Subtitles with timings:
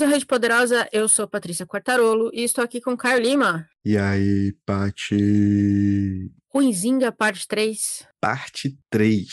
[0.00, 3.68] Bem-vindos à Rede Poderosa, eu sou Patrícia Quartarolo e estou aqui com Caio Lima.
[3.84, 6.32] E aí, Pati?
[6.48, 8.06] Ruizinga, parte 3.
[8.18, 9.28] Parte 3.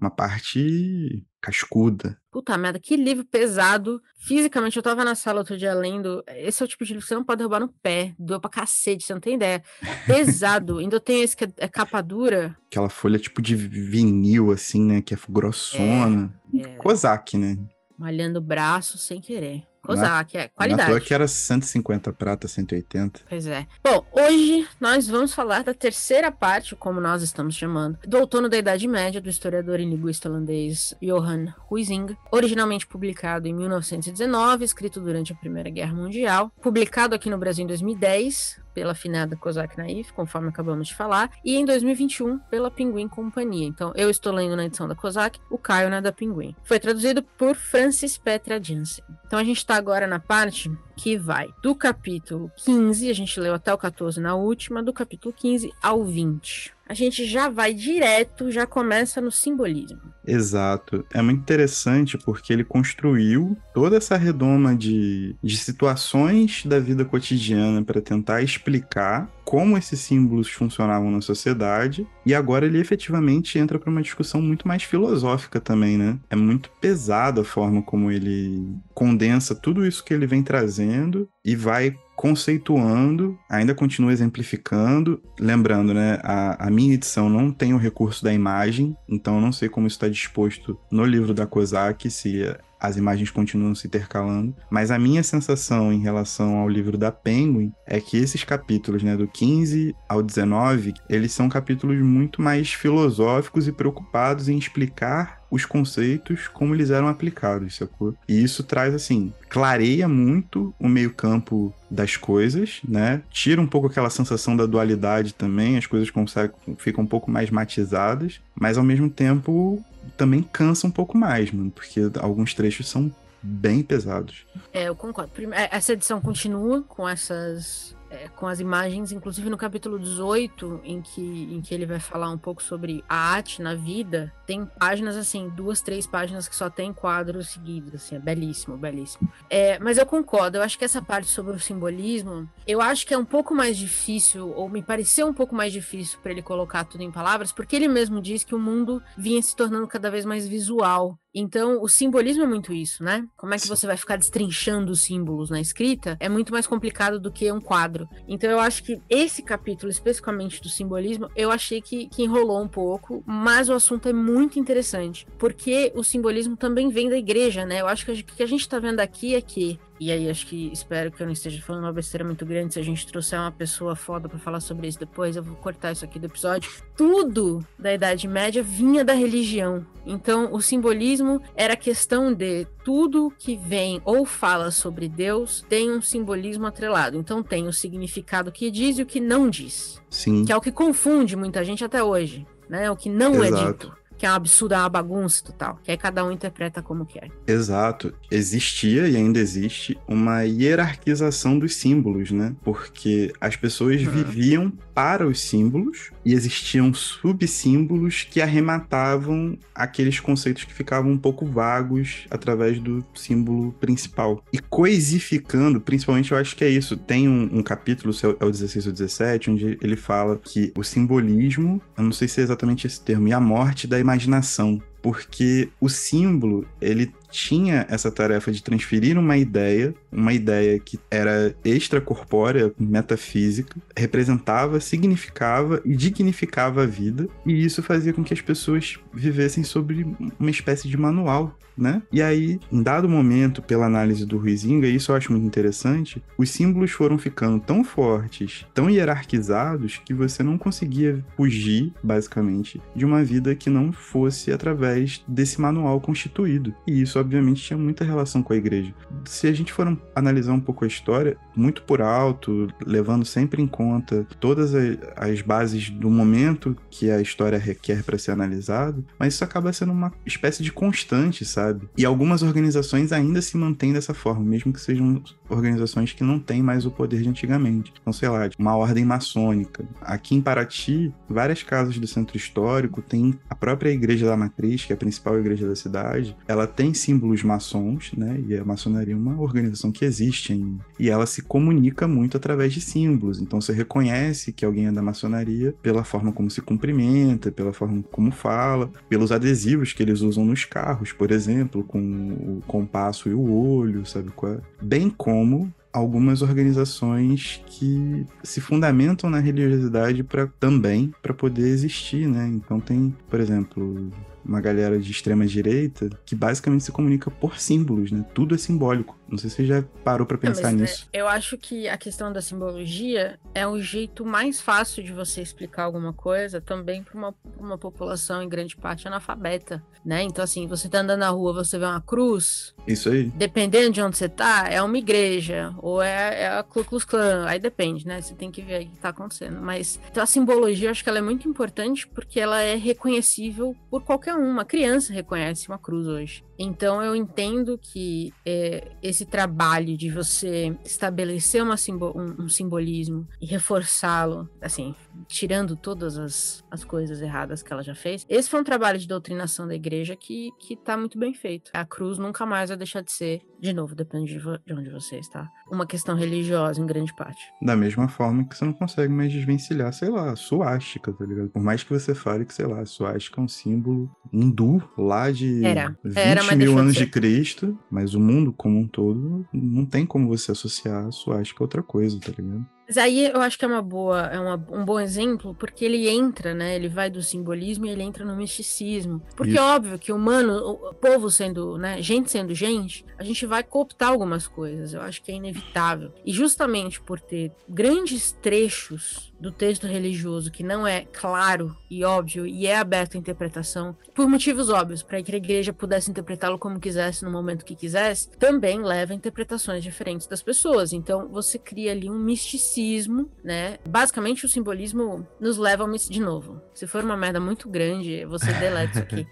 [0.00, 2.16] Uma parte cascuda.
[2.30, 4.00] Puta merda, que livro pesado.
[4.20, 6.22] Fisicamente, eu tava na sala outro dia lendo.
[6.28, 8.14] Esse é o tipo de livro que você não pode derrubar no pé.
[8.16, 9.60] Doeu pra cacete, você não tem ideia.
[10.06, 10.78] Pesado.
[10.78, 12.56] Ainda tem esse que é, é capa dura.
[12.66, 15.02] Aquela folha tipo de vinil, assim, né?
[15.02, 16.32] Que é grossona.
[16.54, 16.76] É, é.
[16.76, 17.58] Kozak, né?
[17.98, 19.66] Malhando o braço sem querer.
[19.86, 20.92] Kozak, é qualidade.
[20.92, 23.20] Na que era 150 prata, 180.
[23.28, 23.66] Pois é.
[23.82, 28.56] Bom, hoje nós vamos falar da terceira parte, como nós estamos chamando, do Outono da
[28.56, 35.32] Idade Média, do historiador e linguista holandês Johan Huizinga, originalmente publicado em 1919, escrito durante
[35.32, 40.50] a Primeira Guerra Mundial, publicado aqui no Brasil em 2010, pela finada Kozak Naif, conforme
[40.50, 43.66] acabamos de falar, e em 2021 pela Pinguim Companhia.
[43.66, 46.54] Então, eu estou lendo na edição da Kozak, o Caio na da Pinguim.
[46.62, 49.02] Foi traduzido por Francis Petra Jansen.
[49.26, 53.54] Então, a gente está agora na parte que vai do capítulo 15, a gente leu
[53.54, 58.50] até o 14 na última, do capítulo 15 ao 20 a gente já vai direto,
[58.50, 60.00] já começa no simbolismo.
[60.26, 61.04] Exato.
[61.12, 67.82] É muito interessante porque ele construiu toda essa redoma de, de situações da vida cotidiana
[67.82, 73.88] para tentar explicar como esses símbolos funcionavam na sociedade, e agora ele efetivamente entra para
[73.88, 76.18] uma discussão muito mais filosófica também, né?
[76.28, 81.54] É muito pesada a forma como ele condensa tudo isso que ele vem trazendo e
[81.54, 85.22] vai conceituando, ainda continua exemplificando.
[85.38, 89.68] Lembrando, né, a, a, minha edição não tem o recurso da imagem, então não sei
[89.68, 92.42] como isso está disposto no livro da Kozak, se
[92.80, 97.72] as imagens continuam se intercalando, mas a minha sensação em relação ao livro da Penguin
[97.86, 103.66] é que esses capítulos, né, do 15 ao 19, eles são capítulos muito mais filosóficos
[103.66, 108.14] e preocupados em explicar os conceitos como eles eram aplicados, sacou?
[108.28, 113.22] E isso traz, assim, clareia muito o meio-campo das coisas, né?
[113.30, 117.50] Tira um pouco aquela sensação da dualidade também, as coisas conseguem, ficam um pouco mais
[117.50, 119.82] matizadas, mas ao mesmo tempo
[120.16, 124.46] também cansa um pouco mais, mano, porque alguns trechos são bem pesados.
[124.72, 125.30] É, eu concordo.
[125.52, 131.00] É, essa edição continua com essas é, com as imagens, inclusive no capítulo 18, em
[131.00, 135.16] que, em que ele vai falar um pouco sobre a arte na vida, tem páginas
[135.16, 139.30] assim, duas, três páginas que só tem quadros seguidos, assim, é belíssimo, belíssimo.
[139.50, 143.14] É, mas eu concordo, eu acho que essa parte sobre o simbolismo, eu acho que
[143.14, 146.84] é um pouco mais difícil, ou me pareceu um pouco mais difícil para ele colocar
[146.84, 150.24] tudo em palavras, porque ele mesmo diz que o mundo vinha se tornando cada vez
[150.24, 153.28] mais visual então, o simbolismo é muito isso, né?
[153.36, 156.16] Como é que você vai ficar destrinchando os símbolos na escrita?
[156.18, 158.08] É muito mais complicado do que um quadro.
[158.26, 162.66] Então, eu acho que esse capítulo, especificamente do simbolismo, eu achei que, que enrolou um
[162.66, 167.82] pouco, mas o assunto é muito interessante, porque o simbolismo também vem da igreja, né?
[167.82, 170.46] Eu acho que o que a gente está vendo aqui é que e aí, acho
[170.46, 172.74] que espero que eu não esteja falando uma besteira muito grande.
[172.74, 175.92] Se a gente trouxer uma pessoa foda para falar sobre isso depois, eu vou cortar
[175.92, 176.70] isso aqui do episódio.
[176.94, 179.86] Tudo da Idade Média vinha da religião.
[180.04, 186.02] Então, o simbolismo era questão de tudo que vem ou fala sobre Deus tem um
[186.02, 187.16] simbolismo atrelado.
[187.16, 190.00] Então, tem o significado que diz e o que não diz.
[190.10, 190.44] Sim.
[190.44, 192.46] Que é o que confunde muita gente até hoje.
[192.68, 192.90] Né?
[192.90, 193.62] O que não é Exato.
[193.62, 195.78] é dito que é um absurdo, é uma bagunça total.
[195.82, 197.30] Que aí cada um interpreta como quer.
[197.46, 198.14] Exato.
[198.30, 202.54] Existia e ainda existe uma hierarquização dos símbolos, né?
[202.62, 204.10] Porque as pessoas uhum.
[204.10, 211.46] viviam para os símbolos e existiam subsímbolos que arrematavam aqueles conceitos que ficavam um pouco
[211.46, 214.42] vagos através do símbolo principal.
[214.52, 216.96] E coisificando, principalmente eu acho que é isso.
[216.96, 221.80] Tem um, um capítulo, é o 16 ou 17, onde ele fala que o simbolismo,
[221.96, 225.88] eu não sei se é exatamente esse termo, e a morte da imaginação porque o
[225.88, 233.76] símbolo ele tinha essa tarefa de transferir uma ideia, uma ideia que era extracorpórea, metafísica,
[233.96, 240.06] representava, significava e dignificava a vida, e isso fazia com que as pessoas vivessem sobre
[240.38, 242.02] uma espécie de manual, né?
[242.10, 246.50] E aí, em dado momento, pela análise do Ruizinga, isso eu acho muito interessante, os
[246.50, 253.22] símbolos foram ficando tão fortes, tão hierarquizados, que você não conseguia fugir, basicamente, de uma
[253.22, 256.74] vida que não fosse através desse manual constituído.
[256.86, 258.94] E isso, obviamente, tinha muita relação com a igreja.
[259.24, 263.66] Se a gente for analisar um pouco a história, muito por alto, levando sempre em
[263.66, 264.72] conta todas
[265.16, 269.92] as bases do momento que a história requer para ser analisado, mas isso acaba sendo
[269.92, 271.88] uma espécie de constante, sabe?
[271.96, 276.62] E algumas organizações ainda se mantêm dessa forma, mesmo que sejam organizações que não têm
[276.62, 277.92] mais o poder de antigamente.
[278.00, 279.84] Então, sei lá, uma ordem maçônica.
[280.00, 284.92] Aqui em Paraty, várias casas do centro histórico têm a própria igreja da matriz, que
[284.92, 288.42] é a principal igreja da cidade, ela tem símbolos maçons, né?
[288.46, 290.84] E a maçonaria é uma organização que existe ainda.
[290.98, 293.40] E ela se comunica muito através de símbolos.
[293.40, 298.02] Então você reconhece que alguém é da maçonaria pela forma como se cumprimenta, pela forma
[298.10, 303.34] como fala, pelos adesivos que eles usam nos carros, por exemplo, com o compasso e
[303.34, 304.60] o olho, sabe qual é?
[304.82, 312.46] Bem como algumas organizações que se fundamentam na religiosidade para também para poder existir, né?
[312.48, 314.10] Então tem, por exemplo,
[314.46, 318.24] uma galera de extrema direita que basicamente se comunica por símbolos, né?
[318.34, 319.16] Tudo é simbólico.
[319.28, 321.08] Não sei se você já parou para pensar Não, nisso.
[321.12, 325.42] É, eu acho que a questão da simbologia é o jeito mais fácil de você
[325.42, 330.22] explicar alguma coisa também para uma, uma população em grande parte analfabeta, né?
[330.22, 332.72] Então assim, você tá andando na rua, você vê uma cruz.
[332.86, 333.24] Isso aí.
[333.30, 337.46] Dependendo de onde você tá, é uma igreja ou é, é a Ku Klux Klan.
[337.46, 338.20] Aí depende, né?
[338.20, 339.60] Você tem que ver o que tá acontecendo.
[339.60, 343.74] Mas então, a simbologia, eu acho que ela é muito importante porque ela é reconhecível
[343.90, 344.50] por qualquer um.
[344.50, 346.44] Uma criança reconhece uma cruz hoje.
[346.58, 353.46] Então eu entendo que é, esse trabalho de você estabelecer simbo um, um, simbolismo e
[353.46, 354.94] reforçá-lo, assim,
[355.28, 359.06] tirando todas as, as coisas erradas que ela já fez, esse foi um trabalho de
[359.06, 361.70] doutrinação da igreja que, que tá muito bem feito.
[361.74, 365.18] A cruz nunca mais vai deixar de ser, de novo, depende de, de onde você
[365.18, 367.40] está, uma questão religiosa em grande parte.
[367.60, 371.50] Da mesma forma que você não consegue mais desvencilhar, sei lá, suástica, tá ligado?
[371.50, 375.64] Por mais que você fale que, sei lá, suástica é um símbolo hindu lá de
[375.64, 380.04] era, 20 era, mil anos de, Cristo, mas o mundo como um todo não tem
[380.04, 382.66] como você associar a suástica a outra coisa, tá ligado?
[382.88, 386.08] Mas aí eu acho que é uma boa, é uma, um bom exemplo, porque ele
[386.08, 386.76] entra, né?
[386.76, 389.20] Ele vai do simbolismo e ele entra no misticismo.
[389.34, 389.62] Porque Isso.
[389.62, 394.46] óbvio que humano, o povo sendo, né, gente sendo gente, a gente vai cooptar algumas
[394.46, 394.94] coisas.
[394.94, 396.12] Eu acho que é inevitável.
[396.24, 402.46] E justamente por ter grandes trechos do texto religioso que não é claro e óbvio
[402.46, 406.80] e é aberto à interpretação, por motivos óbvios, para que a igreja pudesse interpretá-lo como
[406.80, 410.92] quisesse no momento que quisesse, também leva a interpretações diferentes das pessoas.
[410.92, 413.78] Então você cria ali um misticismo, né?
[413.88, 416.60] Basicamente o simbolismo nos leva ao de novo.
[416.74, 419.26] Se for uma merda muito grande, você deleta isso aqui.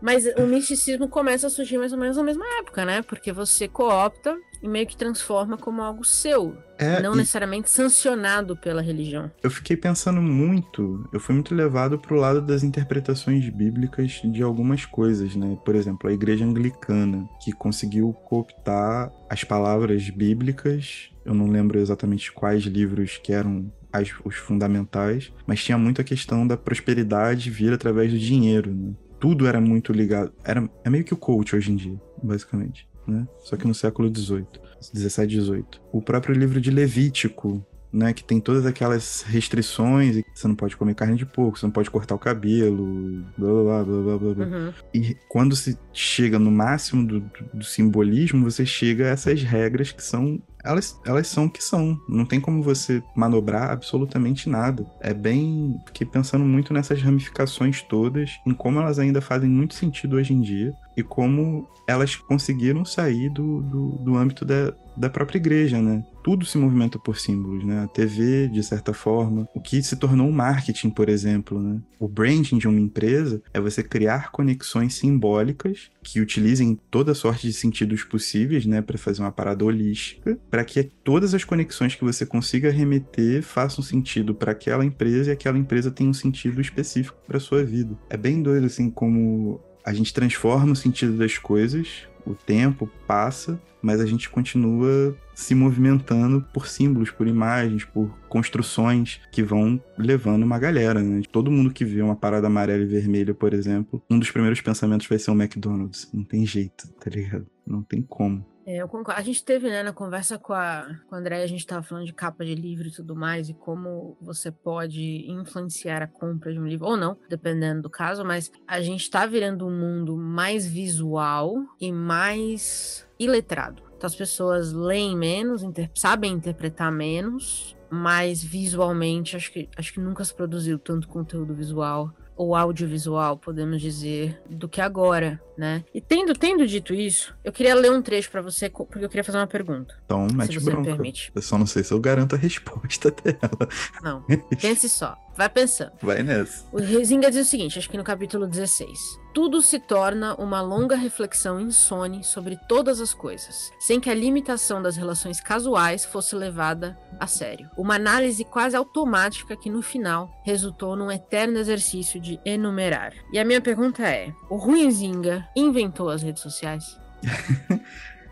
[0.00, 3.02] Mas o misticismo começa a surgir mais ou menos na mesma época, né?
[3.02, 6.56] Porque você coopta e meio que transforma como algo seu.
[6.76, 9.30] É, não necessariamente sancionado pela religião.
[9.42, 14.84] Eu fiquei pensando muito, eu fui muito levado pro lado das interpretações bíblicas de algumas
[14.84, 15.56] coisas, né?
[15.64, 22.32] Por exemplo, a igreja anglicana, que conseguiu cooptar as palavras bíblicas, eu não lembro exatamente
[22.32, 27.72] quais livros que eram as, os fundamentais, mas tinha muito a questão da prosperidade vir
[27.72, 28.92] através do dinheiro, né?
[29.24, 30.30] Tudo era muito ligado.
[30.44, 32.86] Era, é meio que o coach hoje em dia, basicamente.
[33.06, 33.26] Né?
[33.42, 34.46] Só que no século XVIII,
[34.92, 35.80] 17, 18.
[35.90, 40.94] O próprio livro de Levítico, né, que tem todas aquelas restrições, você não pode comer
[40.94, 44.34] carne de porco, você não pode cortar o cabelo, blá blá blá blá blá.
[44.34, 44.46] blá.
[44.46, 44.72] Uhum.
[44.92, 49.90] E quando se chega no máximo do, do, do, simbolismo, você chega a essas regras
[49.90, 52.00] que são elas, elas são o que são.
[52.08, 54.86] Não tem como você manobrar absolutamente nada.
[55.00, 55.80] É bem.
[55.86, 60.40] Fiquei pensando muito nessas ramificações todas, em como elas ainda fazem muito sentido hoje em
[60.40, 66.04] dia e como elas conseguiram sair do, do, do âmbito da, da própria igreja, né?
[66.22, 67.84] Tudo se movimenta por símbolos, né?
[67.84, 71.80] A TV, de certa forma, o que se tornou o marketing, por exemplo, né?
[71.98, 77.52] O branding de uma empresa é você criar conexões simbólicas que utilizem toda sorte de
[77.52, 82.24] sentidos possíveis, né, para fazer uma parada holística, para que todas as conexões que você
[82.24, 87.40] consiga remeter façam sentido para aquela empresa e aquela empresa tenha um sentido específico para
[87.40, 87.96] sua vida.
[88.08, 93.60] É bem doido assim como a gente transforma o sentido das coisas, o tempo passa,
[93.82, 100.42] mas a gente continua se movimentando por símbolos, por imagens, por construções que vão levando
[100.42, 101.20] uma galera, né?
[101.30, 105.06] Todo mundo que vê uma parada amarela e vermelha, por exemplo, um dos primeiros pensamentos
[105.06, 106.08] vai ser um McDonald's.
[106.14, 107.46] Não tem jeito, tá ligado?
[107.66, 108.44] Não tem como.
[108.66, 109.20] É, eu concordo.
[109.20, 112.06] A gente teve, né, na conversa com a, com a André, a gente estava falando
[112.06, 116.58] de capa de livro e tudo mais, e como você pode influenciar a compra de
[116.58, 120.66] um livro, ou não, dependendo do caso, mas a gente está virando um mundo mais
[120.66, 123.82] visual e mais iletrado.
[123.96, 130.00] Então as pessoas leem menos, inter sabem interpretar menos, mas visualmente acho que, acho que
[130.00, 135.84] nunca se produziu tanto conteúdo visual ou audiovisual, podemos dizer, do que agora, né?
[135.94, 139.24] E tendo, tendo dito isso, eu queria ler um trecho para você, porque eu queria
[139.24, 139.94] fazer uma pergunta.
[140.04, 141.32] Então, mete se você me permite.
[141.34, 143.68] Eu só não sei se eu garanto a resposta dela.
[144.02, 144.24] Não,
[144.60, 145.16] pense só.
[145.36, 145.92] Vai pensando.
[146.00, 146.64] Vai nessa.
[146.72, 149.18] O Rezinga diz o seguinte, acho que no capítulo 16.
[149.34, 154.80] Tudo se torna uma longa reflexão insone sobre todas as coisas, sem que a limitação
[154.80, 157.68] das relações casuais fosse levada a sério.
[157.76, 163.12] Uma análise quase automática que no final resultou num eterno exercício de enumerar.
[163.32, 167.00] E a minha pergunta é: o Ruizinga Inventou as redes sociais?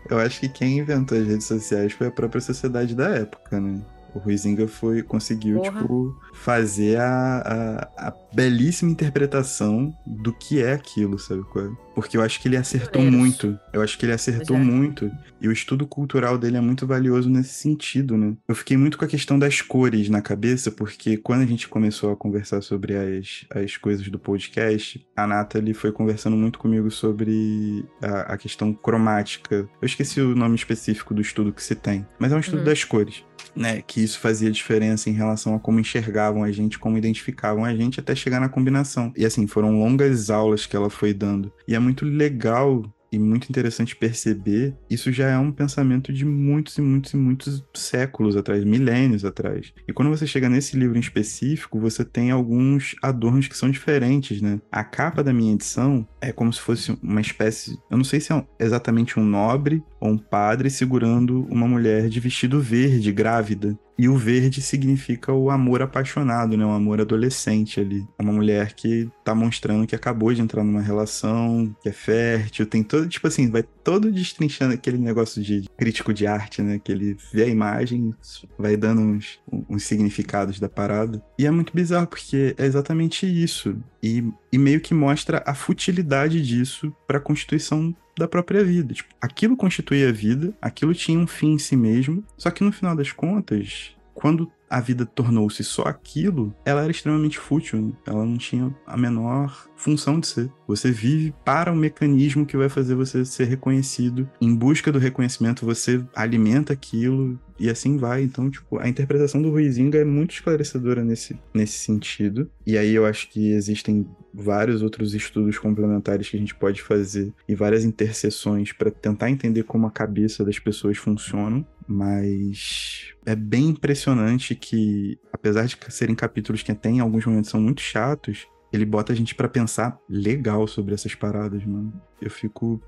[0.09, 3.81] Eu acho que quem inventou as redes sociais foi a própria sociedade da época, né?
[4.13, 5.81] O Ruizinga foi, conseguiu, Porra.
[5.81, 11.71] tipo, fazer a, a, a, belíssima interpretação do que é aquilo, sabe qual é?
[11.93, 13.57] Porque eu acho que ele acertou muito.
[13.71, 14.59] Eu acho que ele acertou é.
[14.59, 15.11] muito.
[15.41, 18.35] E o estudo cultural dele é muito valioso nesse sentido, né?
[18.47, 22.11] Eu fiquei muito com a questão das cores na cabeça, porque quando a gente começou
[22.11, 27.85] a conversar sobre as, as coisas do podcast, a Nathalie foi conversando muito comigo sobre
[28.01, 29.67] a, a questão cromática.
[29.81, 32.65] Eu esqueci o nome específico do estudo que se tem, mas é um estudo uhum.
[32.65, 33.23] das cores
[33.55, 37.75] né, que isso fazia diferença em relação a como enxergavam a gente, como identificavam a
[37.75, 39.11] gente, até chegar na combinação.
[39.15, 41.51] E assim, foram longas aulas que ela foi dando.
[41.67, 46.77] E é muito legal e muito interessante perceber, isso já é um pensamento de muitos
[46.79, 49.71] e muitos e muitos séculos atrás, milênios atrás.
[49.87, 54.41] E quando você chega nesse livro em específico, você tem alguns adornos que são diferentes,
[54.41, 54.59] né?
[54.71, 58.31] A capa da minha edição é como se fosse uma espécie, eu não sei se
[58.31, 63.77] é exatamente um nobre ou um padre segurando uma mulher de vestido verde, grávida.
[63.97, 66.65] E o verde significa o amor apaixonado, né?
[66.65, 68.03] O amor adolescente ali.
[68.17, 72.65] É uma mulher que tá mostrando que acabou de entrar numa relação, que é fértil,
[72.65, 76.79] tem todo, tipo assim, vai todo destrinchando aquele negócio de crítico de arte, né?
[76.83, 78.15] Que ele vê a imagem,
[78.57, 79.39] vai dando uns,
[79.69, 81.23] uns significados da parada.
[81.37, 83.77] E é muito bizarro, porque é exatamente isso.
[84.03, 88.93] E, e meio que mostra a futilidade disso para a constituição da própria vida.
[88.93, 92.71] Tipo, aquilo constituía a vida, aquilo tinha um fim em si mesmo, só que no
[92.71, 98.37] final das contas, quando a vida tornou-se só aquilo, ela era extremamente fútil, ela não
[98.37, 100.51] tinha a menor função de ser.
[100.67, 104.27] Você vive para o mecanismo que vai fazer você ser reconhecido.
[104.41, 108.23] Em busca do reconhecimento, você alimenta aquilo e assim vai.
[108.23, 112.49] Então, tipo, a interpretação do Ruizinga é muito esclarecedora nesse, nesse sentido.
[112.65, 117.31] E aí eu acho que existem vários outros estudos complementares que a gente pode fazer
[117.47, 121.65] e várias interseções para tentar entender como a cabeça das pessoas funcionam.
[121.87, 127.59] Mas é bem impressionante que, apesar de serem capítulos que até em alguns momentos são
[127.59, 131.93] muito chatos, ele bota a gente para pensar legal sobre essas paradas, mano.
[132.19, 132.81] Eu fico.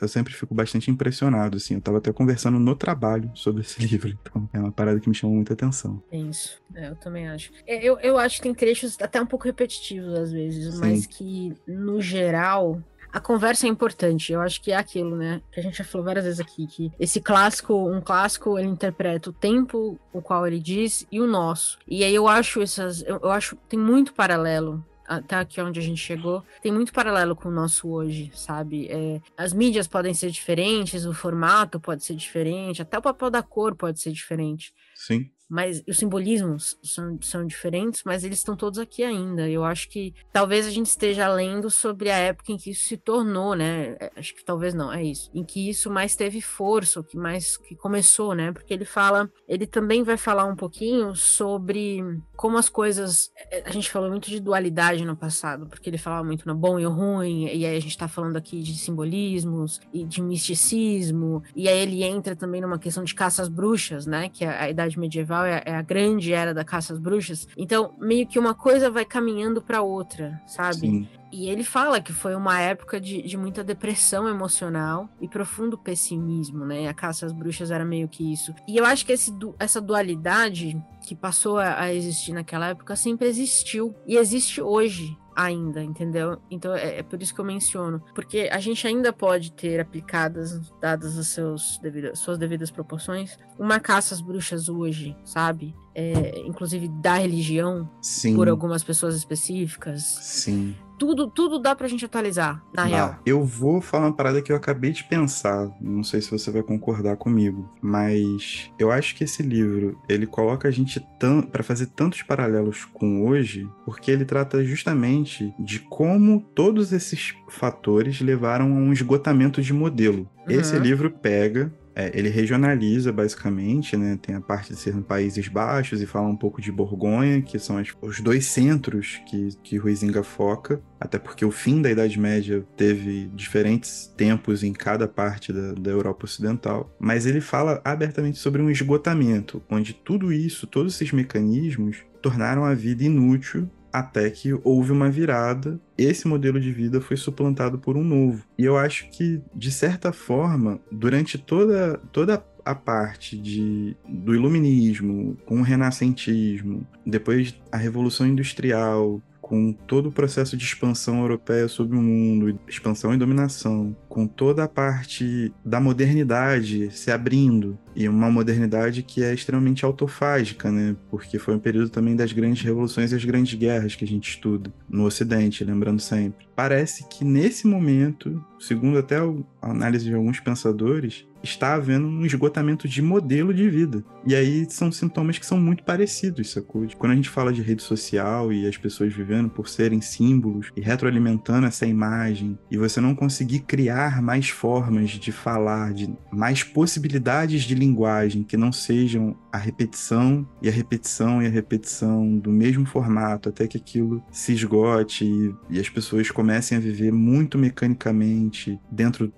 [0.00, 1.74] Eu sempre fico bastante impressionado, assim.
[1.74, 5.14] Eu tava até conversando no trabalho sobre esse livro, então é uma parada que me
[5.14, 6.02] chamou muita atenção.
[6.10, 7.52] É isso, é, eu também acho.
[7.66, 10.80] É, eu, eu acho que tem trechos até um pouco repetitivos às vezes, Sim.
[10.80, 14.32] mas que, no geral, a conversa é importante.
[14.32, 15.42] Eu acho que é aquilo, né?
[15.52, 19.30] Que a gente já falou várias vezes aqui, que esse clássico, um clássico, ele interpreta
[19.30, 21.78] o tempo o qual ele diz e o nosso.
[21.86, 23.02] E aí eu acho essas.
[23.02, 27.34] Eu, eu acho tem muito paralelo até aqui onde a gente chegou, tem muito paralelo
[27.34, 28.86] com o nosso hoje, sabe?
[28.88, 33.42] É, as mídias podem ser diferentes, o formato pode ser diferente, até o papel da
[33.42, 34.72] cor pode ser diferente.
[34.94, 39.48] Sim mas os simbolismos são, são diferentes, mas eles estão todos aqui ainda.
[39.48, 42.96] Eu acho que talvez a gente esteja lendo sobre a época em que isso se
[42.96, 43.96] tornou, né?
[43.98, 45.28] É, acho que talvez não, é isso.
[45.34, 48.52] Em que isso mais teve força, o que mais que começou, né?
[48.52, 52.00] Porque ele fala, ele também vai falar um pouquinho sobre
[52.36, 53.32] como as coisas.
[53.50, 56.78] É, a gente falou muito de dualidade no passado, porque ele falava muito no bom
[56.78, 61.42] e o ruim, e aí a gente tá falando aqui de simbolismos e de misticismo,
[61.56, 64.28] e aí ele entra também numa questão de caças bruxas, né?
[64.28, 67.46] Que é a idade medieval medieval é, é, a grande era da caça às bruxas.
[67.56, 70.80] Então, meio que uma coisa vai caminhando para outra, sabe?
[70.80, 71.08] Sim.
[71.32, 76.64] E ele fala que foi uma época de, de muita depressão emocional e profundo pessimismo,
[76.64, 76.88] né?
[76.88, 78.52] A caça às bruxas era meio que isso.
[78.66, 83.28] E eu acho que esse, essa dualidade que passou a, a existir naquela época sempre
[83.28, 86.38] existiu e existe hoje ainda, entendeu?
[86.50, 90.70] Então é, é, por isso que eu menciono, porque a gente ainda pode ter aplicadas,
[90.80, 95.74] dadas as seus devidas, suas devidas proporções, uma caça às bruxas hoje, sabe?
[95.94, 98.36] É, inclusive da religião, Sim.
[98.36, 100.02] por algumas pessoas específicas.
[100.02, 103.16] Sim tudo, tudo dá pra gente atualizar, na real.
[103.24, 105.70] Eu vou falar uma parada que eu acabei de pensar.
[105.80, 110.68] Não sei se você vai concordar comigo, mas eu acho que esse livro, ele coloca
[110.68, 111.02] a gente
[111.50, 118.20] para fazer tantos paralelos com hoje, porque ele trata justamente de como todos esses fatores
[118.20, 120.28] levaram a um esgotamento de modelo.
[120.46, 120.60] Uhum.
[120.60, 124.18] Esse livro pega é, ele regionaliza basicamente, né?
[124.20, 127.78] Tem a parte de ser Países Baixos e fala um pouco de Borgonha, que são
[127.78, 132.64] as, os dois centros que, que Ruizinga foca, até porque o fim da Idade Média
[132.76, 136.94] teve diferentes tempos em cada parte da, da Europa Ocidental.
[136.98, 142.74] Mas ele fala abertamente sobre um esgotamento, onde tudo isso, todos esses mecanismos, tornaram a
[142.74, 148.04] vida inútil até que houve uma virada, esse modelo de vida foi suplantado por um
[148.04, 148.44] novo.
[148.58, 155.36] E eu acho que, de certa forma, durante toda, toda a parte de, do iluminismo,
[155.46, 159.20] com o renascentismo, depois a Revolução Industrial,
[159.50, 164.64] com todo o processo de expansão europeia sobre o mundo, expansão e dominação, com toda
[164.64, 170.96] a parte da modernidade se abrindo, e uma modernidade que é extremamente autofágica, né?
[171.10, 174.30] Porque foi um período também das grandes revoluções e as grandes guerras que a gente
[174.30, 176.48] estuda no Ocidente, lembrando sempre.
[176.54, 182.86] Parece que nesse momento, segundo até a análise de alguns pensadores, está havendo um esgotamento
[182.86, 184.04] de modelo de vida.
[184.26, 186.86] E aí são sintomas que são muito parecidos, sacou?
[186.98, 190.80] Quando a gente fala de rede social e as pessoas vivendo por serem símbolos e
[190.80, 193.60] retroalimentando essa imagem, e você não conseguir
[194.00, 200.46] criar mais formas de falar, de mais possibilidades de linguagem que não sejam a repetição
[200.62, 205.54] e a repetição e a repetição do mesmo formato até que aquilo se esgote e,
[205.68, 209.32] e as pessoas comecem a viver muito mecanicamente dentro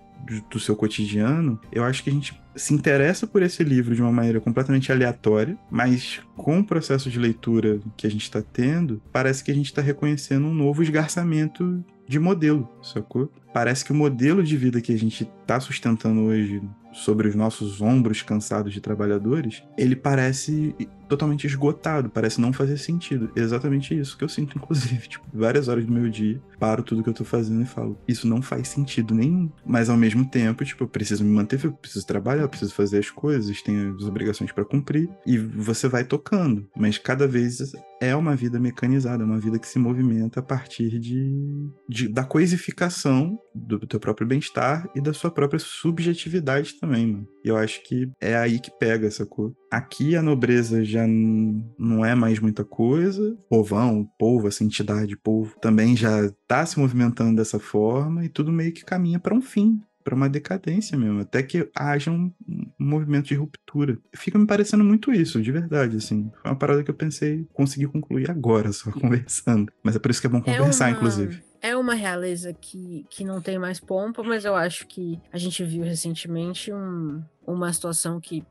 [0.48, 4.12] do seu cotidiano, eu acho que a gente se interessa por esse livro de uma
[4.12, 9.42] maneira completamente aleatória, mas com o processo de leitura que a gente está tendo, parece
[9.42, 13.30] que a gente está reconhecendo um novo esgarçamento de modelo, sacou?
[13.52, 17.80] Parece que o modelo de vida que a gente está sustentando hoje sobre os nossos
[17.80, 20.74] ombros cansados de trabalhadores, ele parece
[21.12, 23.30] totalmente esgotado, parece não fazer sentido.
[23.36, 25.08] É exatamente isso que eu sinto, inclusive.
[25.08, 28.26] Tipo, várias horas do meu dia, paro tudo que eu tô fazendo e falo, isso
[28.26, 29.50] não faz sentido nenhum.
[29.64, 32.98] Mas ao mesmo tempo, tipo, eu preciso me manter, eu preciso trabalhar, eu preciso fazer
[32.98, 35.08] as coisas, tenho as obrigações para cumprir.
[35.26, 36.66] E você vai tocando.
[36.76, 40.98] Mas cada vez é uma vida mecanizada, é uma vida que se movimenta a partir
[40.98, 47.28] de, de da coisificação do teu próprio bem-estar e da sua própria subjetividade também, mano.
[47.44, 49.52] E eu acho que é aí que pega essa cor.
[49.70, 53.36] Aqui a nobreza já não é mais muita coisa.
[53.48, 58.72] Povão, povo, essa entidade, povo, também já tá se movimentando dessa forma e tudo meio
[58.72, 62.32] que caminha para um fim para uma decadência mesmo, até que haja um,
[62.78, 63.96] movimento de ruptura.
[64.14, 66.30] Fica me parecendo muito isso, de verdade, assim.
[66.42, 69.72] Foi uma parada que eu pensei conseguir concluir agora, só conversando.
[69.82, 70.96] Mas é por isso que é bom conversar, é uma...
[70.96, 75.38] inclusive é uma realeza que, que não tem mais pompa, mas eu acho que a
[75.38, 78.44] gente viu recentemente um, uma situação que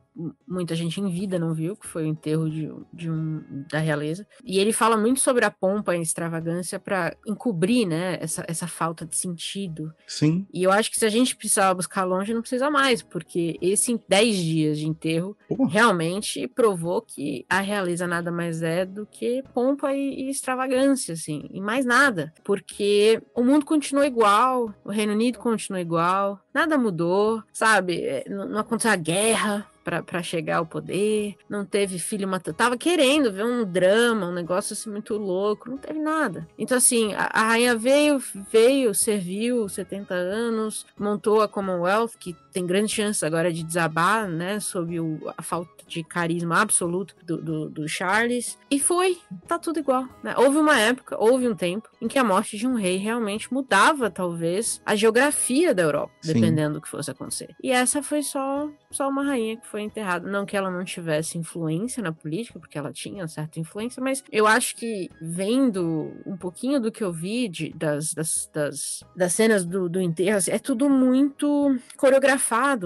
[0.47, 4.27] muita gente em vida não viu, que foi o enterro de, de um da realeza.
[4.43, 8.67] E ele fala muito sobre a pompa e a extravagância para encobrir, né, essa, essa
[8.67, 9.93] falta de sentido.
[10.06, 10.45] Sim.
[10.54, 13.99] E eu acho que se a gente precisava buscar longe, não precisa mais, porque esse
[14.08, 15.38] 10 dias de enterro
[15.69, 21.49] realmente provou que a realeza nada mais é do que pompa e, e extravagância, assim,
[21.51, 22.34] e mais nada.
[22.43, 28.04] Porque o mundo continua igual, o Reino Unido continua igual, nada mudou, sabe?
[28.04, 32.56] É, não, aconteceu a guerra, para chegar ao poder, não teve filho matando.
[32.56, 36.48] Tava querendo ver um drama, um negócio assim muito louco, não teve nada.
[36.58, 42.66] Então, assim, a, a rainha veio, veio, serviu 70 anos, montou a Commonwealth, que tem
[42.66, 47.70] grande chance agora de desabar, né, sob o, a falta de carisma absoluto do, do,
[47.70, 48.58] do, Charles.
[48.70, 50.08] E foi, tá tudo igual.
[50.24, 50.34] Né?
[50.38, 54.10] Houve uma época, houve um tempo, em que a morte de um rei realmente mudava,
[54.10, 56.34] talvez, a geografia da Europa, Sim.
[56.34, 57.54] dependendo do que fosse acontecer.
[57.62, 60.30] E essa foi só, só uma rainha que foi enterrada.
[60.30, 64.48] Não que ela não tivesse influência na política, porque ela tinha certa influência, mas eu
[64.48, 69.66] acho que vendo um pouquinho do que eu vi de, das, das, das, das cenas
[69.66, 72.40] do, do enterro, assim, é tudo muito coreografado,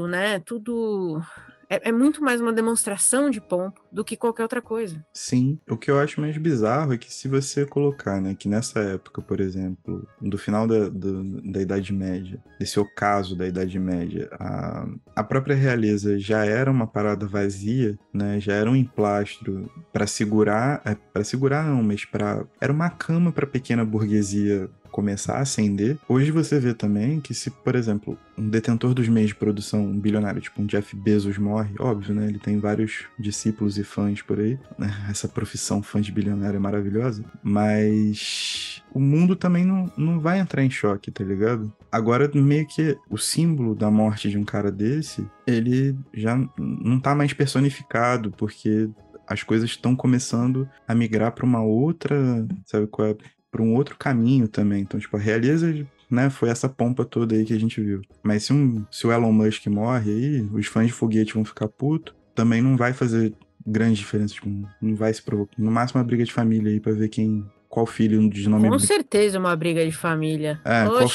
[0.08, 0.40] né?
[0.40, 1.22] Tudo
[1.70, 5.04] é, é, muito mais uma demonstração de pompa do que qualquer outra coisa.
[5.14, 5.58] Sim.
[5.70, 9.22] O que eu acho mais bizarro é que se você colocar, né, que nessa época,
[9.22, 14.86] por exemplo, do final da, do, da Idade Média, desse ocaso da Idade Média, a,
[15.16, 20.82] a própria realeza já era uma parada vazia, né, já era um emplastro para segurar,
[20.84, 25.98] é, para segurar não, mas para era uma cama para pequena burguesia começar a ascender.
[26.08, 30.00] Hoje você vê também que se, por exemplo, um detentor dos meios de produção, um
[30.00, 32.30] bilionário, tipo um Jeff Bezos morre, óbvio, né?
[32.30, 34.60] Ele tem vários discípulos e fãs por aí.
[34.78, 34.92] Né?
[35.10, 37.24] Essa profissão fã de bilionário é maravilhosa.
[37.42, 41.72] Mas o mundo também não, não vai entrar em choque, tá ligado?
[41.92, 47.16] Agora, meio que o símbolo da morte de um cara desse, ele já não tá
[47.16, 48.90] mais personificado, porque
[49.28, 53.16] as coisas estão começando a migrar para uma outra, sabe qual é?
[53.56, 54.82] para um outro caminho também.
[54.82, 55.74] Então, tipo, a realeza
[56.12, 58.02] né, foi essa pompa toda aí que a gente viu.
[58.22, 61.70] Mas se, um, se o Elon Musk morre aí, os fãs de foguete vão ficar
[61.70, 63.34] putos, também não vai fazer
[63.66, 64.34] grande diferença.
[64.34, 64.50] Tipo,
[64.82, 65.54] não vai se provocar.
[65.58, 67.46] No máximo, uma briga de família aí pra ver quem.
[67.68, 68.70] Qual filho de nome.
[68.70, 70.62] Com certeza, uma briga de família.
[70.64, 71.10] É, qual,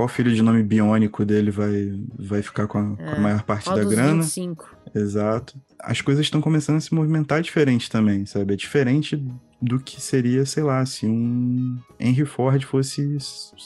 [0.00, 3.20] qual, filho de nome biônico dele vai, vai ficar com a, é, com a é,
[3.20, 4.22] maior parte da grana?
[4.22, 4.76] 25.
[4.94, 5.60] Exato.
[5.78, 8.54] As coisas estão começando a se movimentar diferente também, sabe?
[8.54, 9.22] É diferente
[9.60, 13.18] do que seria, sei lá, se um Henry Ford fosse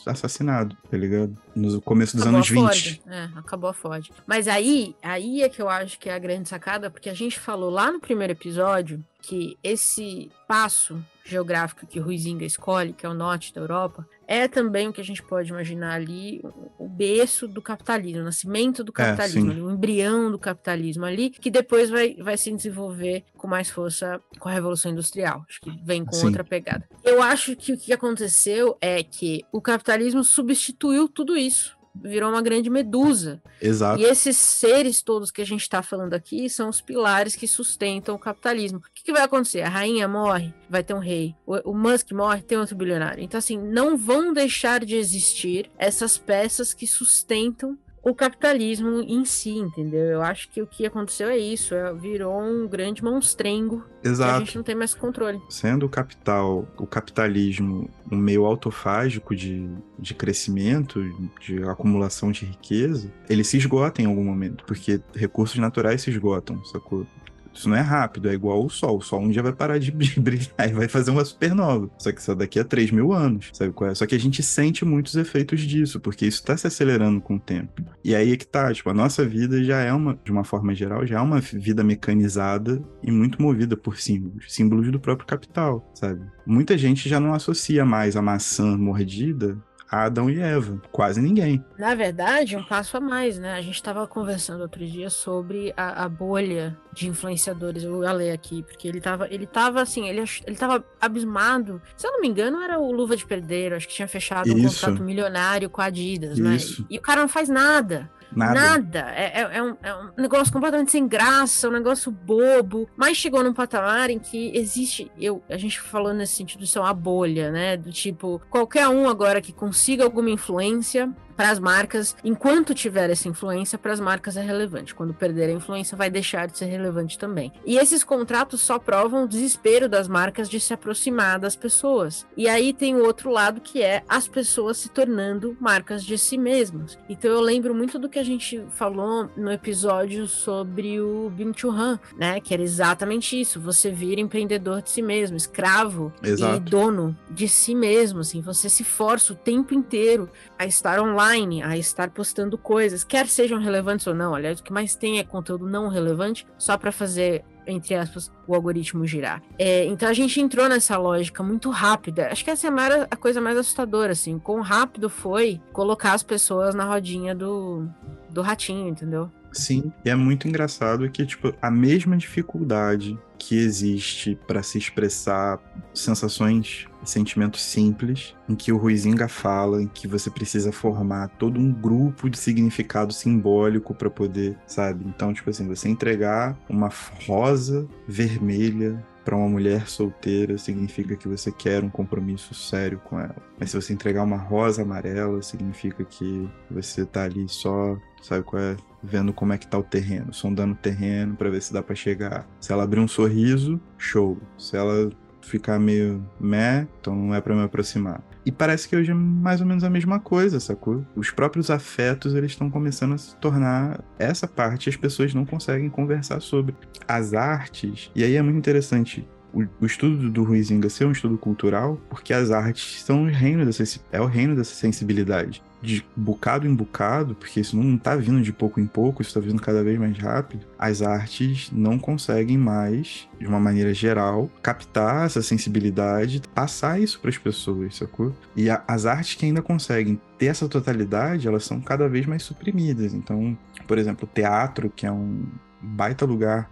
[0.06, 1.36] assassinado, tá ligado?
[1.54, 3.02] No começo dos acabou anos 20.
[3.06, 4.10] É, acabou a Ford.
[4.26, 7.38] Mas aí, aí é que eu acho que é a grande sacada, porque a gente
[7.38, 13.14] falou lá no primeiro episódio que esse passo geográfico que Ruizinga escolhe, que é o
[13.14, 16.42] norte da Europa, é também o que a gente pode imaginar ali
[16.78, 21.30] o berço do capitalismo, o nascimento do é, capitalismo, é, o embrião do capitalismo ali,
[21.30, 25.44] que depois vai, vai se desenvolver com mais força com a Revolução Industrial.
[25.48, 26.26] Acho que vem com sim.
[26.26, 26.88] outra pegada.
[27.02, 32.42] Eu acho que o que aconteceu é que o capitalismo substituiu tudo isso virou uma
[32.42, 33.42] grande medusa.
[33.60, 34.00] Exato.
[34.00, 38.14] E esses seres todos que a gente está falando aqui são os pilares que sustentam
[38.14, 38.78] o capitalismo.
[38.78, 39.62] O que, que vai acontecer?
[39.62, 41.34] A rainha morre, vai ter um rei.
[41.46, 43.22] O, o, Musk morre, tem outro bilionário.
[43.22, 49.56] Então, assim, não vão deixar de existir essas peças que sustentam o capitalismo em si,
[49.56, 50.04] entendeu?
[50.04, 54.34] Eu acho que o que aconteceu é isso, é, virou um grande monstrengo Exato.
[54.34, 55.40] a gente não tem mais controle.
[55.48, 59.66] Sendo o capital, o capitalismo um meio autofágico de,
[59.98, 61.02] de crescimento,
[61.40, 66.62] de acumulação de riqueza, ele se esgota em algum momento, porque recursos naturais se esgotam,
[66.66, 67.06] sacou?
[67.54, 68.98] Isso não é rápido, é igual o Sol.
[68.98, 71.88] O Sol um dia vai parar de brilhar e vai fazer uma supernova.
[71.98, 73.94] Só que só daqui a 3 mil anos, sabe qual é?
[73.94, 77.40] Só que a gente sente muitos efeitos disso, porque isso tá se acelerando com o
[77.40, 77.82] tempo.
[78.02, 80.74] E aí é que tá, tipo, a nossa vida já é uma, de uma forma
[80.74, 84.52] geral, já é uma vida mecanizada e muito movida por símbolos.
[84.52, 86.20] Símbolos do próprio capital, sabe?
[86.46, 89.56] Muita gente já não associa mais a maçã mordida
[90.02, 90.80] Adão e Eva.
[90.90, 91.64] Quase ninguém.
[91.78, 93.54] Na verdade, um passo a mais, né?
[93.54, 97.84] A gente estava conversando outro dia sobre a, a, bolha de influenciadores.
[97.84, 101.80] Eu vou ler aqui, porque ele estava ele tava assim, ele, ele tava abismado.
[101.96, 104.56] Se eu não me engano, era o Luva de Perdeiro, acho que tinha fechado Isso.
[104.58, 106.56] um contrato milionário com a Adidas, né?
[106.56, 106.82] Isso.
[106.82, 106.88] né?
[106.90, 108.10] E o cara não faz nada.
[108.34, 108.54] Nada.
[108.54, 109.12] Nada.
[109.14, 112.88] É, é, é, um, é, um, negócio completamente sem graça, um negócio bobo.
[112.96, 115.10] Mas chegou num patamar em que existe.
[115.18, 117.76] Eu, a gente falou nesse sentido, isso é uma bolha, né?
[117.76, 123.28] Do tipo, qualquer um agora que consiga alguma influência para as marcas, enquanto tiver essa
[123.28, 124.94] influência, para as marcas é relevante.
[124.94, 127.52] Quando perder a influência, vai deixar de ser relevante também.
[127.64, 132.26] E esses contratos só provam o desespero das marcas de se aproximar das pessoas.
[132.36, 136.38] E aí tem o outro lado que é as pessoas se tornando marcas de si
[136.38, 136.98] mesmas.
[137.08, 141.98] Então eu lembro muito do que a gente falou no episódio sobre o Bing Han,
[142.16, 142.40] né?
[142.40, 143.60] Que era exatamente isso.
[143.60, 146.56] Você vira empreendedor de si mesmo, escravo Exato.
[146.56, 148.20] e dono de si mesmo.
[148.20, 151.23] Assim, você se força o tempo inteiro a estar online
[151.62, 154.34] a estar postando coisas, quer sejam relevantes ou não.
[154.34, 158.54] Aliás, o que mais tem é conteúdo não relevante, só para fazer entre aspas, o
[158.54, 159.42] algoritmo girar.
[159.58, 162.28] É, então a gente entrou nessa lógica muito rápida.
[162.30, 164.38] Acho que essa é a, a coisa mais assustadora, assim.
[164.38, 167.88] Quão rápido foi colocar as pessoas na rodinha do,
[168.28, 169.30] do ratinho, entendeu?
[169.54, 175.60] Sim, e é muito engraçado que, tipo, a mesma dificuldade que existe para se expressar
[175.92, 181.70] sensações sentimentos simples, em que o Ruizinga fala em que você precisa formar todo um
[181.70, 185.04] grupo de significado simbólico para poder, sabe?
[185.06, 186.90] Então, tipo assim, você entregar uma
[187.26, 193.36] rosa vermelha para uma mulher solteira significa que você quer um compromisso sério com ela.
[193.58, 198.60] Mas se você entregar uma rosa amarela, significa que você tá ali só, sabe qual
[198.62, 198.76] é?
[199.04, 201.94] Vendo como é que tá o terreno, sondando o terreno para ver se dá para
[201.94, 202.46] chegar.
[202.60, 204.38] Se ela abrir um sorriso, show.
[204.58, 205.10] Se ela
[205.42, 208.22] ficar meio meh, então não é para me aproximar.
[208.46, 211.04] E parece que hoje é mais ou menos a mesma coisa, sacou?
[211.16, 215.88] Os próprios afetos, eles estão começando a se tornar essa parte as pessoas não conseguem
[215.88, 216.74] conversar sobre.
[217.06, 221.98] As artes, e aí é muito interessante o, estudo do Ruizinga ser um estudo cultural,
[222.10, 226.74] porque as artes são o reino dessa, é o reino dessa sensibilidade de bocado em
[226.74, 229.98] bocado, porque isso não está vindo de pouco em pouco, isso está vindo cada vez
[229.98, 237.00] mais rápido, as artes não conseguem mais, de uma maneira geral, captar essa sensibilidade, passar
[237.00, 238.34] isso para as pessoas, sacou?
[238.56, 242.42] E a, as artes que ainda conseguem ter essa totalidade, elas são cada vez mais
[242.42, 243.14] suprimidas.
[243.14, 245.44] Então, por exemplo, o teatro, que é um,
[245.84, 246.70] baita lugar,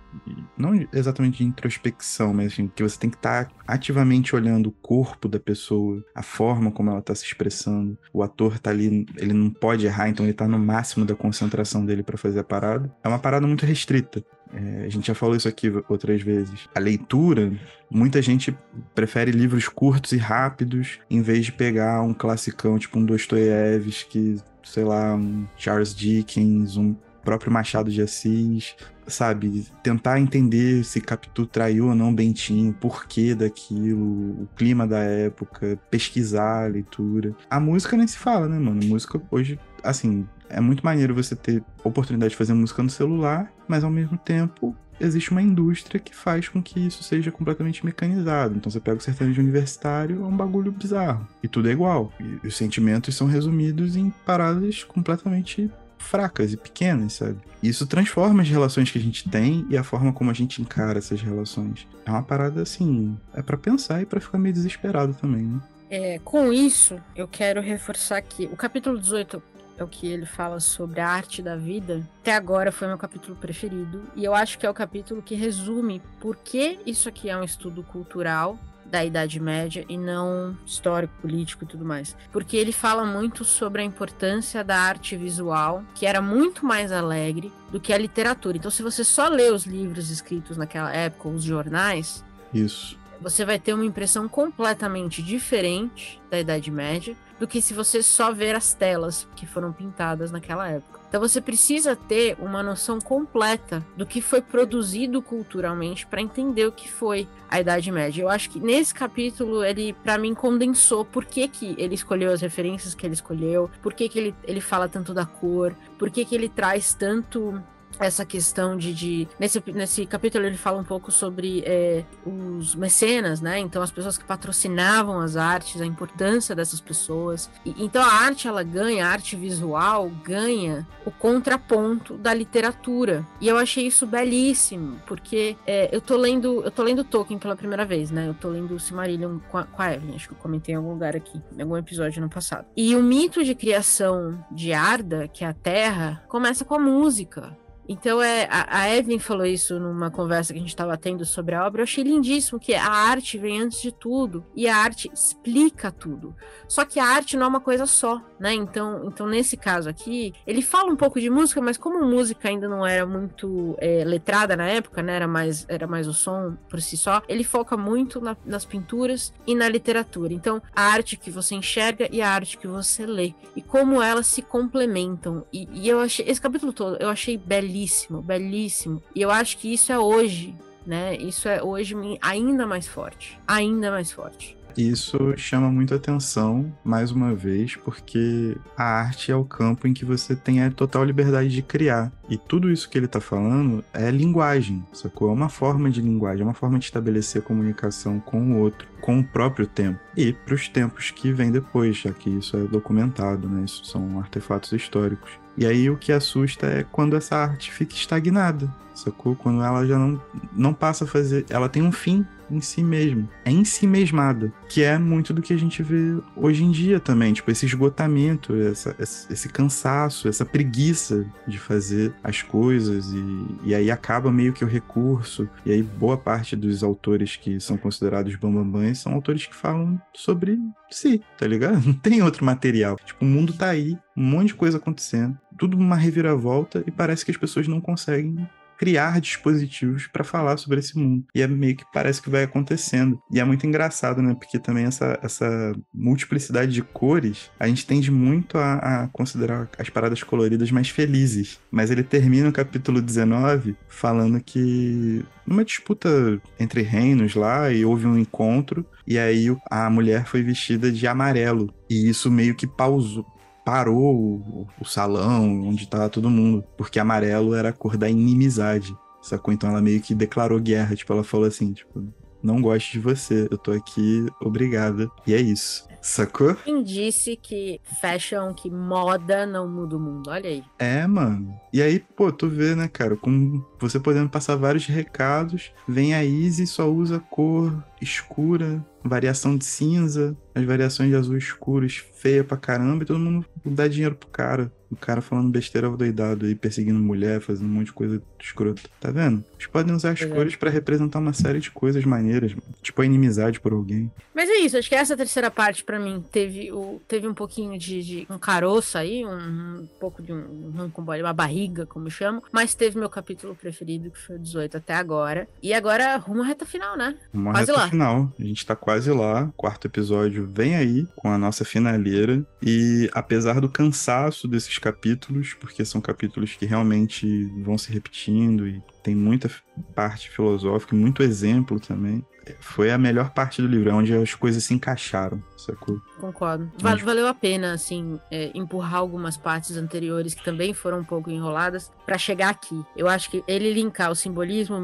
[0.57, 4.72] não exatamente de introspecção, mas assim, que você tem que estar tá ativamente olhando o
[4.72, 7.96] corpo da pessoa, a forma como ela está se expressando.
[8.12, 11.85] O ator tá ali, ele não pode errar, então ele tá no máximo da concentração
[11.85, 12.92] dele para fazer a parada.
[13.03, 14.25] É uma parada muito restrita.
[14.53, 16.68] É, a gente já falou isso aqui outras vezes.
[16.75, 17.53] A leitura,
[17.90, 18.57] muita gente
[18.94, 24.85] prefere livros curtos e rápidos em vez de pegar um classicão tipo um Dostoiévski, sei
[24.85, 28.74] lá, um Charles Dickens, um próprio Machado de Assis,
[29.06, 29.66] sabe?
[29.82, 36.64] Tentar entender se Capitu traiu ou não Bentinho, porquê daquilo, o clima da época, pesquisar
[36.64, 37.35] a leitura.
[37.50, 38.80] A música nem se fala, né, mano?
[38.82, 43.52] A música hoje, assim, é muito maneiro você ter oportunidade de fazer música no celular,
[43.66, 48.54] mas ao mesmo tempo existe uma indústria que faz com que isso seja completamente mecanizado.
[48.56, 51.26] Então você pega o sertanejo universitário, é um bagulho bizarro.
[51.42, 52.12] E tudo é igual.
[52.20, 55.70] E os sentimentos são resumidos em paradas completamente
[56.02, 57.38] fracas e pequenas, sabe?
[57.62, 60.98] Isso transforma as relações que a gente tem e a forma como a gente encara
[60.98, 61.86] essas relações.
[62.04, 65.60] É uma parada assim, é para pensar e para ficar meio desesperado também, né?
[65.88, 69.42] É, com isso, eu quero reforçar que o capítulo 18
[69.78, 73.36] é o que ele fala sobre a arte da vida, até agora foi meu capítulo
[73.36, 74.04] preferido.
[74.16, 77.44] E eu acho que é o capítulo que resume por que isso aqui é um
[77.44, 78.58] estudo cultural
[78.92, 82.14] da Idade Média e não histórico, político e tudo mais.
[82.31, 87.50] Porque ele fala muito sobre a importância da arte visual, que era muito mais alegre
[87.70, 88.59] do que a literatura.
[88.59, 92.22] Então, se você só lê os livros escritos naquela época, os jornais.
[92.52, 92.98] Isso.
[93.18, 98.31] Você vai ter uma impressão completamente diferente da Idade Média do que se você só
[98.31, 101.01] ver as telas que foram pintadas naquela época.
[101.12, 106.72] Então você precisa ter uma noção completa do que foi produzido culturalmente para entender o
[106.72, 108.22] que foi a Idade Média.
[108.22, 112.40] Eu acho que nesse capítulo ele, para mim, condensou por que, que ele escolheu as
[112.40, 116.25] referências que ele escolheu, por que, que ele, ele fala tanto da cor, por que,
[116.25, 117.62] que ele traz tanto
[117.98, 123.40] essa questão de, de, nesse, nesse capítulo ele fala um pouco sobre é, os mecenas,
[123.40, 123.59] né?
[123.59, 127.50] Então as pessoas que patrocinavam as artes, a importância dessas pessoas.
[127.64, 133.26] E, então a arte ela ganha, a arte visual ganha o contraponto da literatura.
[133.40, 137.57] E eu achei isso belíssimo, porque é, eu tô lendo, eu tô lendo Tolkien pela
[137.57, 138.28] primeira vez, né?
[138.28, 140.92] Eu tô lendo Silmarillion com a, com a Evelyn, acho que eu comentei em algum
[140.92, 142.66] lugar aqui, em algum episódio no passado.
[142.76, 147.57] E o mito de criação de Arda, que é a Terra, começa com a música.
[147.88, 151.55] Então, é, a, a Evelyn falou isso numa conversa que a gente estava tendo sobre
[151.55, 151.81] a obra.
[151.81, 156.35] Eu achei lindíssimo que a arte vem antes de tudo e a arte explica tudo.
[156.68, 158.55] Só que a arte não é uma coisa só, né?
[158.55, 162.68] Então, então nesse caso aqui, ele fala um pouco de música, mas como música ainda
[162.68, 165.16] não era muito é, letrada na época, né?
[165.16, 169.33] Era mais, era mais o som por si só, ele foca muito na, nas pinturas
[169.47, 170.33] e na literatura.
[170.33, 173.35] Então, a arte que você enxerga e a arte que você lê.
[173.57, 175.45] E como elas se complementam.
[175.53, 179.02] E, e eu achei, esse capítulo todo, eu achei belíssimo belíssimo, belíssimo.
[179.14, 180.54] E eu acho que isso é hoje,
[180.87, 181.16] né?
[181.16, 184.56] Isso é hoje ainda mais forte, ainda mais forte.
[184.76, 190.02] Isso chama muita atenção, mais uma vez, porque a arte é o campo em que
[190.02, 192.11] você tem a total liberdade de criar.
[192.26, 195.28] E tudo isso que ele está falando é linguagem, sacou?
[195.28, 199.18] É uma forma de linguagem, é uma forma de estabelecer comunicação com o outro, com
[199.18, 200.00] o próprio tempo.
[200.16, 203.64] E para os tempos que vêm depois, já que isso é documentado, né?
[203.66, 205.41] Isso são artefatos históricos.
[205.56, 209.34] E aí o que assusta é quando essa arte fica estagnada, sacou?
[209.36, 210.20] Quando ela já não,
[210.52, 211.44] não passa a fazer.
[211.50, 213.28] Ela tem um fim em si mesmo.
[213.44, 214.52] É em si mesmada.
[214.68, 217.32] Que é muito do que a gente vê hoje em dia também.
[217.32, 223.12] Tipo, esse esgotamento, essa, esse cansaço, essa preguiça de fazer as coisas.
[223.12, 225.48] E, e aí acaba meio que o recurso.
[225.64, 230.58] E aí boa parte dos autores que são considerados bambambãs são autores que falam sobre
[230.90, 231.80] si, tá ligado?
[231.86, 232.96] Não tem outro material.
[233.04, 235.38] Tipo, o mundo tá aí, um monte de coisa acontecendo.
[235.62, 240.81] Tudo uma reviravolta e parece que as pessoas não conseguem criar dispositivos para falar sobre
[240.81, 241.25] esse mundo.
[241.33, 243.22] E é meio que parece que vai acontecendo.
[243.31, 244.35] E é muito engraçado, né?
[244.35, 249.88] Porque também essa, essa multiplicidade de cores, a gente tende muito a, a considerar as
[249.88, 251.61] paradas coloridas mais felizes.
[251.70, 258.09] Mas ele termina o capítulo 19 falando que numa disputa entre reinos lá e houve
[258.09, 263.27] um encontro e aí a mulher foi vestida de amarelo e isso meio que pausou,
[263.64, 268.96] parou o, o salão onde tava todo mundo, porque amarelo era a cor da inimizade,
[269.20, 269.53] sacou?
[269.53, 272.03] Então ela meio que declarou guerra, tipo, ela falou assim, tipo,
[272.42, 275.09] não gosto de você, eu tô aqui, obrigada.
[275.27, 275.87] E é isso.
[276.02, 276.56] Sacou?
[276.56, 280.30] Quem disse que fashion, que moda não muda o mundo?
[280.30, 280.64] Olha aí.
[280.76, 281.54] É, mano.
[281.72, 286.24] E aí, pô, tu vê, né, cara, com você podendo passar vários recados, vem a
[286.24, 292.56] Easy só usa cor escura, variação de cinza, as variações de azul escuros, feia pra
[292.56, 294.72] caramba, e todo mundo dá dinheiro pro cara.
[294.90, 298.82] O cara falando besteira doidado aí, perseguindo mulher, fazendo um monte de coisa escrota.
[299.00, 299.42] Tá vendo?
[299.62, 300.27] Eles podem usar as é.
[300.27, 304.11] cores para representar uma série de coisas maneiras, tipo a inimizade por alguém.
[304.35, 307.79] Mas é isso, acho que essa terceira parte para mim teve, o, teve um pouquinho
[307.79, 312.42] de, de um caroço aí, um, um pouco de um, um uma barriga, como chamo,
[312.51, 315.46] mas teve meu capítulo preferido, que foi o 18 até agora.
[315.62, 317.16] E agora rumo à reta final, né?
[317.33, 317.88] Uma quase reta lá.
[317.88, 318.33] final.
[318.38, 319.53] A gente tá quase lá.
[319.57, 322.44] Quarto episódio vem aí com a nossa finaleira.
[322.62, 328.83] E apesar do cansaço desses capítulos, porque são capítulos que realmente vão se repetindo e
[329.02, 329.50] tem muita
[329.94, 332.24] parte filosófica, muito exemplo também.
[332.60, 336.00] Foi a melhor parte do livro, é onde as coisas se encaixaram, sacou?
[336.18, 336.70] Concordo.
[336.78, 341.30] Val valeu a pena, assim, é, empurrar algumas partes anteriores que também foram um pouco
[341.30, 342.82] enroladas para chegar aqui.
[342.96, 344.76] Eu acho que ele linkar o simbolismo,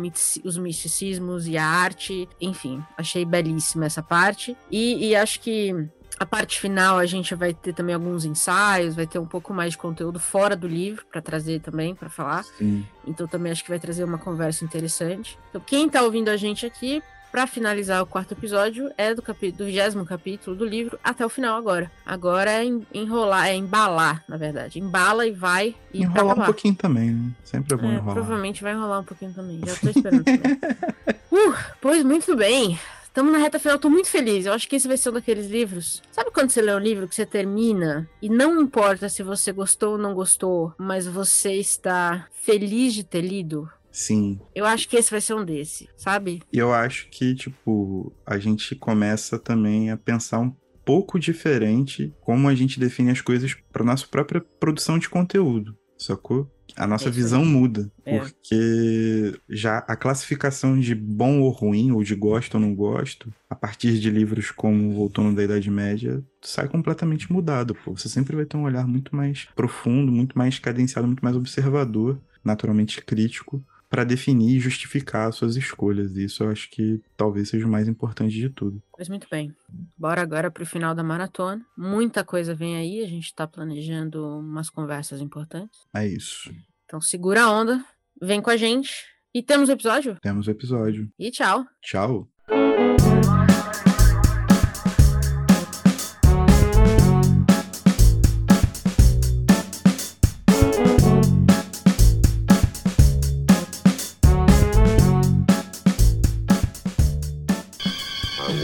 [0.44, 4.56] os misticismos e a arte, enfim, achei belíssima essa parte.
[4.70, 9.06] E, e acho que A parte final a gente vai ter também alguns ensaios, vai
[9.06, 12.44] ter um pouco mais de conteúdo fora do livro para trazer também para falar.
[12.44, 12.84] Sim.
[13.06, 15.38] Então também acho que vai trazer uma conversa interessante.
[15.50, 19.52] Então quem tá ouvindo a gente aqui para finalizar o quarto episódio, é do, capi
[19.52, 21.90] do vigésimo capítulo do livro até o final agora.
[22.04, 24.78] Agora é enrolar, é embalar, na verdade.
[24.78, 27.30] Embala e vai e Enrolar um pouquinho também, né?
[27.44, 28.14] Sempre é bom é, enrolar.
[28.14, 29.60] Provavelmente vai enrolar um pouquinho também.
[29.64, 30.24] Já tô esperando.
[31.32, 32.78] uh, pois muito bem.
[33.08, 34.46] Estamos na reta final, tô muito feliz.
[34.46, 36.02] Eu acho que esse vai ser um daqueles livros.
[36.12, 39.92] Sabe quando você lê um livro que você termina e não importa se você gostou
[39.92, 43.68] ou não gostou, mas você está feliz de ter lido?
[43.90, 44.38] Sim.
[44.54, 46.40] Eu acho que esse vai ser um desse, sabe?
[46.52, 52.48] E eu acho que, tipo, a gente começa também a pensar um pouco diferente como
[52.48, 56.48] a gente define as coisas para nossa própria produção de conteúdo, sacou?
[56.78, 58.18] A nossa é visão muda, é.
[58.20, 63.54] porque já a classificação de bom ou ruim, ou de gosto ou não gosto, a
[63.54, 67.96] partir de livros como O Outono da Idade Média, sai completamente mudado, pô.
[67.96, 72.18] Você sempre vai ter um olhar muito mais profundo, muito mais cadenciado, muito mais observador,
[72.44, 76.16] naturalmente crítico, para definir e justificar suas escolhas.
[76.16, 78.82] Isso eu acho que talvez seja o mais importante de tudo.
[78.92, 79.54] Pois muito bem.
[79.96, 81.64] Bora agora para o final da maratona.
[81.76, 85.80] Muita coisa vem aí, a gente está planejando umas conversas importantes.
[85.94, 86.52] É isso.
[86.88, 87.84] Então segura a onda,
[88.18, 89.04] vem com a gente.
[89.34, 90.16] E temos o episódio?
[90.22, 91.06] Temos o episódio.
[91.18, 91.66] E tchau.
[91.82, 92.26] Tchau.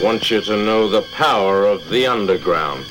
[0.01, 2.85] want you to know the power of the underground.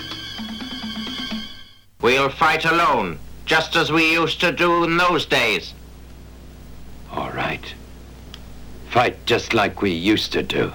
[2.00, 5.74] We'll fight alone, just as we used to do in those days.
[7.12, 7.74] All right.
[8.88, 10.72] Fight just like we used to do.